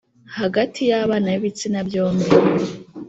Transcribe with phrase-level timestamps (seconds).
[0.41, 2.25] hagati y’abana b’ibitsina byombi.